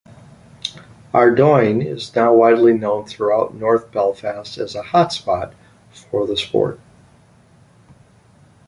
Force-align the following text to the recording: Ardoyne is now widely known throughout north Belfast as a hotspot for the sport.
Ardoyne 1.13 1.79
is 1.85 2.15
now 2.15 2.33
widely 2.33 2.73
known 2.73 3.05
throughout 3.05 3.53
north 3.53 3.91
Belfast 3.91 4.57
as 4.57 4.73
a 4.73 4.81
hotspot 4.81 5.53
for 5.93 6.25
the 6.25 6.35
sport. 6.35 6.79